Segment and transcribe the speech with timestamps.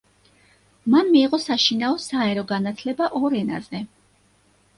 [0.93, 3.85] მან მიიღო საშინაო საერო განათლება ორ ენაზე.